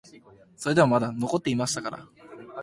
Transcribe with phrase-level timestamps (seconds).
[0.55, 2.07] それでもまだ残っていましたから、